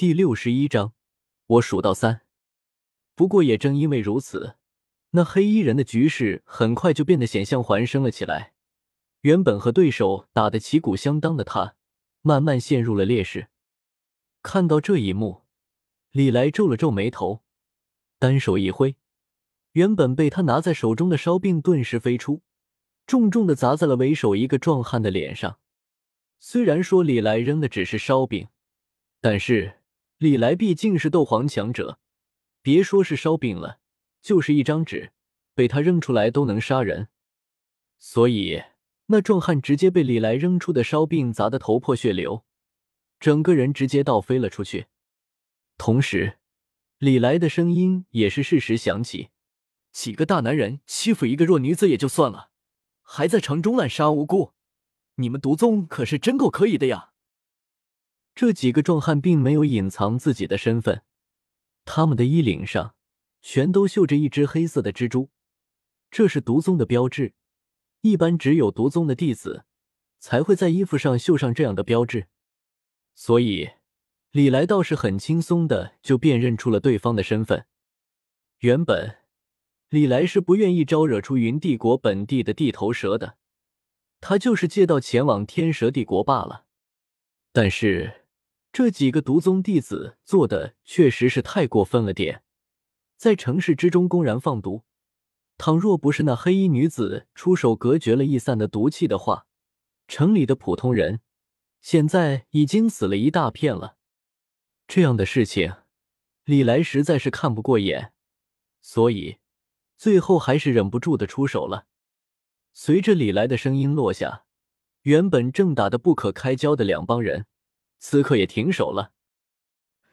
[0.00, 0.94] 第六十一章，
[1.46, 2.22] 我数到三。
[3.14, 4.56] 不过也正因为如此，
[5.10, 8.54] 那黑衣人的局势很快就变得险象环生了起来。
[9.20, 11.74] 原本和对手打得旗鼓相当的他，
[12.22, 13.48] 慢慢陷入了劣势。
[14.42, 15.42] 看到这一幕，
[16.12, 17.42] 李来皱了皱眉头，
[18.18, 18.96] 单手一挥，
[19.72, 22.40] 原本被他拿在手中的烧饼顿时飞出，
[23.06, 25.58] 重重的砸在了为首一个壮汉的脸上。
[26.38, 28.48] 虽然说李来扔的只是烧饼，
[29.20, 29.79] 但是
[30.20, 31.98] 李来毕竟是斗皇强者，
[32.60, 33.78] 别说是烧饼了，
[34.20, 35.12] 就是一张纸，
[35.54, 37.08] 被他扔出来都能杀人。
[37.98, 38.62] 所以。
[39.06, 42.44] 那壮汉直接被李来扔出的烧饼砸得头破血流，
[43.18, 44.86] 整个人直接倒飞了出去。
[45.78, 46.38] 同时，
[46.98, 49.30] 李来的声音也是适时响起
[49.90, 52.50] ：“几个大男人欺负一个弱女子也就算了，
[53.02, 54.52] 还在城中滥杀无辜，
[55.16, 57.09] 你们毒宗可是真够可以的呀！”
[58.40, 61.02] 这几个壮汉并没有隐藏自己的身份，
[61.84, 62.94] 他们的衣领上
[63.42, 65.28] 全都绣着一只黑色的蜘蛛，
[66.10, 67.34] 这是毒宗的标志。
[68.00, 69.66] 一般只有毒宗的弟子
[70.18, 72.28] 才会在衣服上绣上这样的标志，
[73.14, 73.72] 所以
[74.30, 77.66] 李来倒是很轻松的就辨认出了对方的身份。
[78.60, 79.18] 原本
[79.90, 83.36] 李来是不愿意招惹出云帝国本地的地头蛇的，
[84.18, 86.64] 他就是借道前往天蛇帝国罢了。
[87.52, 88.19] 但是
[88.72, 92.42] 这几个毒宗弟子做的确实是太过分了点，
[93.16, 94.84] 在城市之中公然放毒。
[95.58, 99.46] 倘若不是那黑衣女子出手隔绝了易散的毒气的话，
[100.08, 101.20] 城里的普通人
[101.80, 103.96] 现在已经死了一大片了。
[104.88, 105.74] 这样的事情，
[106.44, 108.12] 李来实在是看不过眼，
[108.80, 109.38] 所以
[109.98, 111.86] 最后还是忍不住的出手了。
[112.72, 114.44] 随着李来的声音落下，
[115.02, 117.46] 原本正打得不可开交的两帮人，
[118.00, 119.12] 此刻也停手了。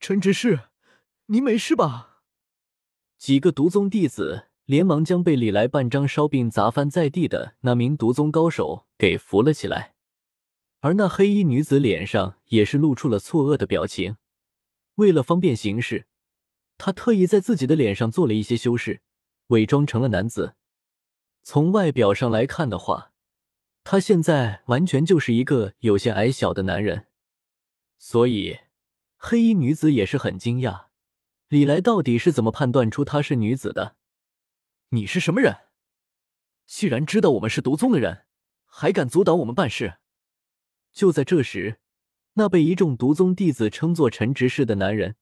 [0.00, 0.70] 陈执事，
[1.26, 2.22] 您没事吧？
[3.16, 4.48] 几个毒宗弟子。
[4.66, 9.94] 连忙将被李来半张烧饼砸翻在地的那名毒宗高手给扶了起来，
[10.80, 14.16] 而那黑衣女子脸上也是露出了错愕的表情。
[14.94, 16.06] 为了方便行事，
[16.78, 19.02] 她特意在自己的脸上做了一些修饰，
[19.48, 20.54] 伪装成了男子。
[21.42, 23.12] 从外表上来看的话，
[23.82, 27.08] 他现在完全就是一个有些矮小的男人。
[28.06, 28.58] 所以，
[29.16, 30.88] 黑衣女子也是很惊讶，
[31.48, 33.96] 李来到底是怎么判断出她是女子的？
[34.90, 35.68] 你是什么人？
[36.66, 38.26] 既然知道我们是毒宗的人，
[38.66, 40.00] 还敢阻挡我们办事？
[40.92, 41.80] 就在这时，
[42.34, 45.16] 那被一众毒宗弟子称作陈执事的男人，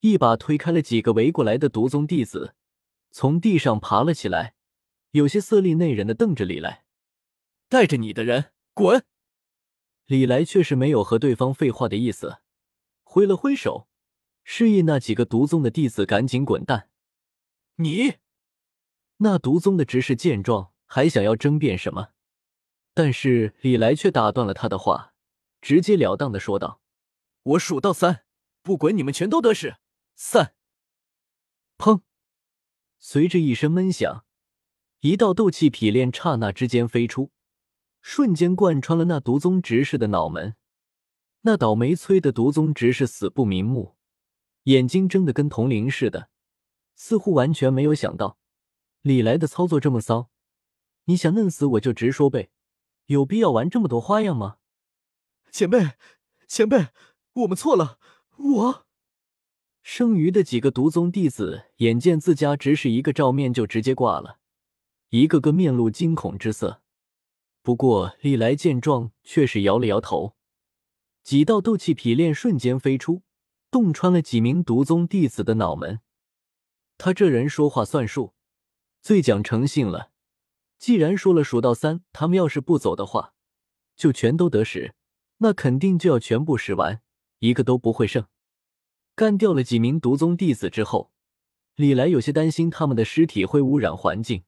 [0.00, 2.54] 一把推开了几个围过来的毒宗弟子，
[3.10, 4.54] 从地上爬了起来，
[5.10, 6.86] 有些色厉内荏的瞪着李来
[7.68, 9.04] ：“带着你的人滚！”
[10.06, 12.38] 李来却是没有和对方废话的意思，
[13.02, 13.88] 挥了挥手，
[14.44, 16.88] 示意那几个毒宗的弟子赶紧滚蛋。
[17.76, 18.14] 你。
[19.18, 22.10] 那毒宗的执事见状，还想要争辩什么，
[22.94, 25.14] 但是李来却打断了他的话，
[25.60, 26.80] 直截了当的说道
[27.42, 28.24] ：“我数到三，
[28.62, 29.76] 不管你们全都得势。
[30.14, 30.54] 三。”
[31.78, 32.02] 砰！
[32.98, 34.24] 随着一声闷响，
[35.00, 37.32] 一道斗气劈练刹那之间飞出，
[38.08, 40.54] 瞬间贯穿了那毒宗执事的脑门。
[41.40, 43.96] 那倒霉催的毒宗执事死不瞑目，
[44.62, 46.28] 眼睛睁得跟铜铃似的，
[46.94, 48.38] 似乎完全没有想到。
[49.02, 50.30] 李来的操作这么骚，
[51.06, 52.50] 你想弄死我就直说呗，
[53.06, 54.58] 有必要玩这么多花样吗？
[55.50, 55.94] 前辈，
[56.46, 56.90] 前辈，
[57.32, 57.98] 我们错了。
[58.36, 58.86] 我
[59.82, 64.38] 剩余的几个毒宗弟子眼见自家执事一个照面就直接挂了，
[65.08, 66.82] 一个个面露惊恐之色。
[67.66, 70.36] 不过李来见状却是摇了摇头，
[71.24, 73.24] 几道斗气劈链瞬间飞出，
[73.72, 75.98] 洞穿了几名毒宗弟子的脑门。
[76.96, 78.34] 他这人说话算数。
[79.02, 80.12] 最讲诚信了，
[80.78, 83.34] 既然说了数到三，他们要是不走的话，
[83.96, 84.94] 就全都得使，
[85.38, 87.02] 那肯定就要全部使完，
[87.40, 88.28] 一个都不会剩。
[89.16, 91.10] 干掉了几名毒宗弟子之后，
[91.74, 94.44] 李来有些担心他们的尸体会污染环境，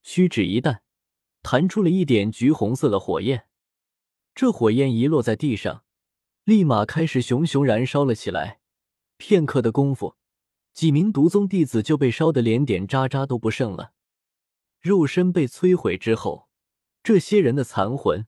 [0.00, 0.78] 虚指一旦，
[1.48, 3.44] 弹出了一点橘红色的火焰。
[4.34, 5.84] 这火焰一落在地上，
[6.42, 8.58] 立马开始熊熊燃烧了起来。
[9.16, 10.16] 片刻的功夫。
[10.72, 13.92] 几名毒宗弟子就被烧得连点渣渣都不剩了，
[14.80, 16.48] 肉身被摧毁之后，
[17.04, 18.26] 这些人的残魂，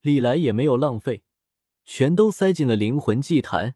[0.00, 1.24] 李来也没有浪费，
[1.84, 3.74] 全都塞进了灵魂祭坛，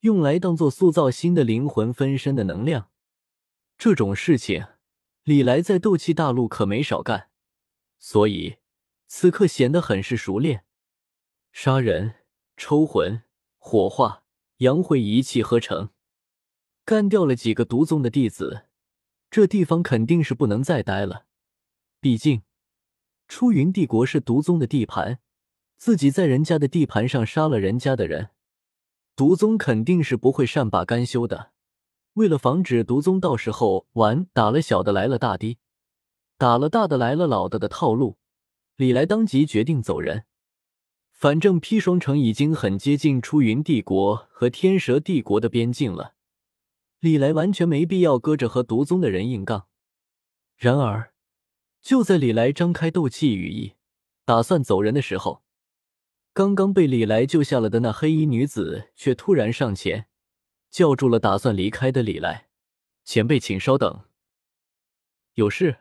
[0.00, 2.90] 用来当做塑造新的灵魂分身的能量。
[3.78, 4.66] 这种事情，
[5.22, 7.28] 李来在斗气大陆可没少干，
[8.04, 8.56] 所以
[9.06, 10.64] 此刻显得很是熟练。
[11.52, 12.16] 杀人、
[12.56, 13.22] 抽魂、
[13.58, 14.24] 火化、
[14.56, 15.90] 杨慧一气呵成，
[16.84, 18.66] 干掉了几个毒宗的弟子，
[19.30, 21.26] 这地方肯定是不能再待了。
[22.00, 22.42] 毕竟，
[23.28, 25.20] 出云帝国是毒宗的地盘，
[25.76, 28.30] 自己在人家的地盘上杀了人家的人，
[29.14, 31.52] 毒宗肯定是不会善罢甘休的。
[32.14, 35.58] 为了防止毒宗到时候玩打了小的来了大的，
[36.42, 38.18] 打了大的来了老的的套路，
[38.74, 40.24] 李来当即决定走人。
[41.12, 46.14] 反正砒霜城已经很接近出云帝国和天蛇帝国的边境了，
[46.98, 49.68] 李来完全没必要搁着和毒宗的人硬杠。
[50.56, 51.12] 然而。
[51.80, 53.74] 就在李来张开斗气羽翼，
[54.24, 55.44] 打算走人的时候，
[56.32, 60.08] 刚刚被李来救下了的那黑衣女子却突然上前，
[60.68, 62.48] 叫住了打算离开的李来。
[63.04, 64.04] 前辈，请稍等。
[65.34, 65.78] 有事？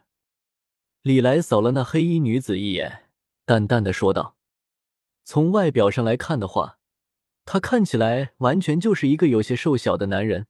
[1.03, 3.09] 李来扫了那黑衣女子一眼，
[3.45, 4.35] 淡淡的说道
[5.25, 6.79] ：“从外表上来看的话，
[7.45, 10.47] 他看起来完全就是一个有些瘦小的男人，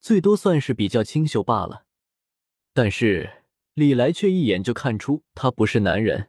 [0.00, 1.86] 最多算是比较清秀罢了。
[2.72, 3.38] 但是……”
[3.74, 6.28] 李来却一眼就看出他不是男人，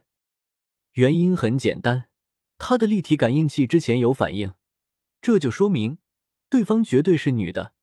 [0.92, 2.08] 原因很简单，
[2.56, 4.54] 他的立体感应器之前有反应，
[5.20, 5.98] 这就说明
[6.48, 7.74] 对方绝对是女的，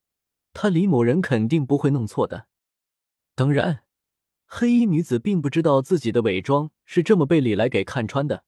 [0.52, 2.48] 他李某人肯定不会弄错的。
[3.36, 3.84] 当然，
[4.54, 8.44] 黑衣女子并不知道自己的伪装是这么被李来给看穿的，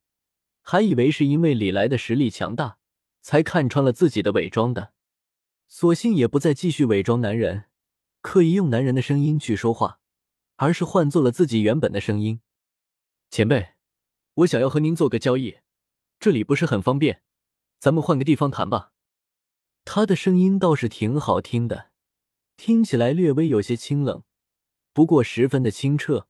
[0.62, 2.78] 还以为是因为李来的实力强大
[3.22, 4.92] 才看穿了自己的伪装的，
[5.70, 7.70] 索性也不再继续伪装男人，
[8.20, 10.02] 刻意用男人的声音去说话。
[10.58, 12.40] 而是换做了自己原本的声音。
[13.32, 13.70] 前辈，
[14.36, 15.58] 我想要和您做个交易，
[16.20, 17.24] 这里不是很方便，
[17.80, 18.92] 咱们换个地方谈吧。
[19.84, 21.90] 他的声音倒是挺好听的，
[22.56, 24.24] 听起来略微有些清冷，
[24.94, 26.28] 不过十分的清澈，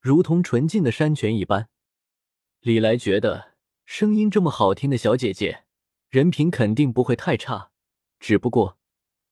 [0.00, 1.68] 如同纯净的山泉一般。
[2.60, 5.64] 李来觉得声音这么好听的小姐姐，
[6.08, 7.70] 人品肯定不会太差。
[8.18, 8.78] 只不过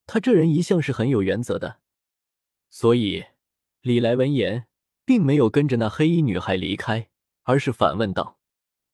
[0.05, 1.79] 他这人一向是很有原则的，
[2.69, 3.25] 所以。
[3.81, 4.67] 李来闻言，
[5.05, 7.09] 并没有跟着那黑衣女孩离开，
[7.43, 8.37] 而是反问道：“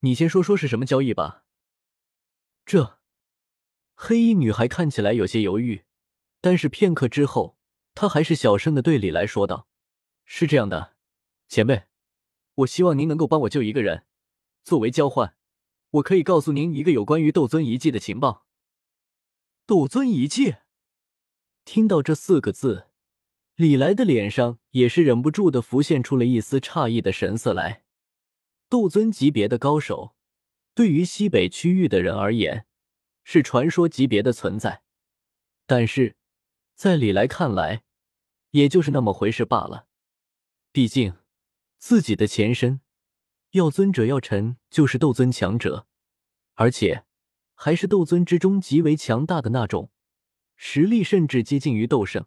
[0.01, 1.45] 你先说说是什么交易吧。”
[2.63, 2.99] 这
[3.95, 5.85] 黑衣女孩看起来有些犹豫，
[6.41, 7.57] 但是片刻之后，
[7.95, 9.67] 她还是小声的对李来说道
[10.25, 10.95] ：“是这样的，
[11.47, 11.83] 前辈，
[12.55, 14.05] 我希望您能够帮我救一个人，
[14.63, 15.35] 作为交换，
[15.91, 18.45] 我可以告诉您一个有关于斗尊遗迹的情报。”
[19.65, 20.55] 斗尊遗迹，
[21.63, 22.87] 听到这四个字。
[23.55, 27.83] 李来的脸上也是忍不住的浮现出了一丝诧异的神色来。
[28.67, 30.15] 斗尊级别的高手，
[30.73, 32.65] 对于西北区域的人而言，
[33.23, 34.81] 是传说级别的存在。
[35.67, 36.17] 但是，
[36.73, 37.83] 在李来看来，
[38.49, 39.87] 也就是那么回事罢了。
[40.73, 41.13] 毕竟，
[41.77, 42.81] 自己的前身
[43.51, 45.85] 药尊者药尘就是斗尊强者，
[46.55, 47.05] 而且
[47.53, 49.91] 还是斗尊之中极为强大的那种，
[50.55, 52.25] 实力甚至接近于斗圣。